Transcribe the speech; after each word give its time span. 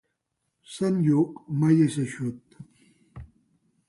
Sant 0.75 0.95
Lluc 1.07 1.43
mai 1.63 1.77
és 1.89 1.97
eixut. 2.05 2.57